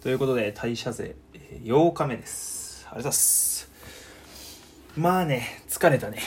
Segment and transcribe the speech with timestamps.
[0.00, 2.86] ということで、代謝税、えー8日目です。
[2.86, 3.70] ありがとうございます。
[4.96, 6.20] まあね、疲れたね。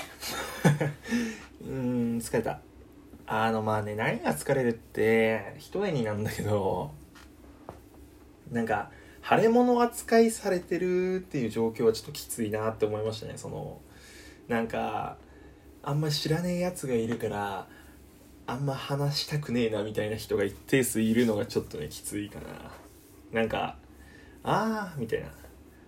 [1.65, 2.59] うーん、疲れた。
[3.25, 6.91] あの、まあね、何が疲れるって、一重になんだけど、
[8.51, 8.91] なんか、
[9.27, 13.33] 腫れ物扱いされてるっていう状況はちょっときついなって思いましたね。
[13.37, 13.81] その、
[14.47, 15.17] なんか、
[15.81, 17.67] あんま知らねえやつがいるから、
[18.45, 22.83] あんま話したくねえなみたいな人が一定数いるのがちょっとね、きついかな。
[23.33, 23.77] なんか、
[24.43, 25.27] あーみたいな。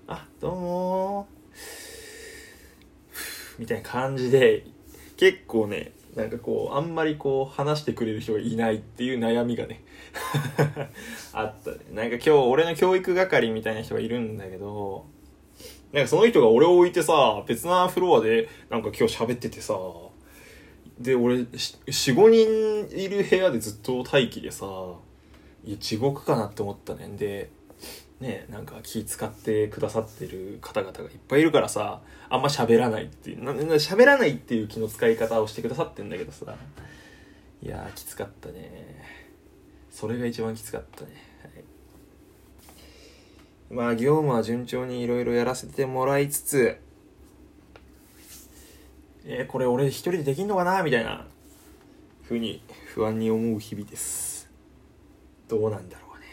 [0.07, 1.27] あ、どうも。
[3.59, 4.65] みたいな感じで、
[5.15, 9.83] 結構ね、なんかこう、あんまりこう、話してくれる人がいないっていう悩みがね、
[11.33, 11.77] あったね。
[11.91, 15.05] なんか今日、俺の教育係みたいな人がいるんだけど、
[15.93, 19.77] なんかその人が俺を置いてさ、別なフロアで、なんか今日喋っててさ、
[20.99, 24.65] で、俺、4、5人いる部屋でずっと待機でさ、
[25.65, 27.17] いや、地獄かなって思ったねん。
[27.17, 27.49] で、
[28.19, 36.55] ね、なんか気使ってくださってる方々がいっぱいいるからさ、あんま喋らないっていう、なな喋らないっていう気の使い方をしてくださってんだけどさ、
[37.61, 39.03] いや、きつかったね。
[39.91, 41.11] それが一番きつかったね。
[43.69, 46.77] はい、まあ、業務は順調にいろいろやらせてもらいつつ、
[49.27, 51.25] えーこれ俺一人でできんのかなみたいな
[52.23, 52.61] ふうに
[52.93, 54.34] 不安に思う日々です
[55.47, 56.25] どうなんだろうね。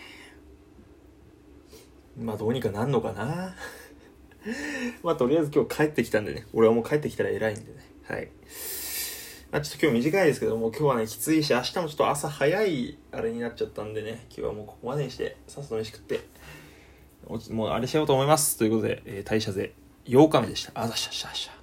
[2.24, 3.54] まあどうにかなんのかな。
[5.02, 6.46] まあとりあえず今日帰ってきたんでね。
[6.52, 7.78] 俺はもう帰ってきたら偉いんでね。
[8.04, 8.30] はい。
[9.50, 14.26] まあちょっと今日短いですけども今日はねきついし明日もちょっと朝早いあれになっちゃったんでね。
[14.30, 16.20] 今日はもうここまでにしてさっさと飯食って
[17.50, 18.58] もうあれしようと思います。
[18.58, 19.74] ということで、えー代謝税
[20.06, 20.72] 8日目でした。
[20.74, 21.61] あざしゃしゃしゃ。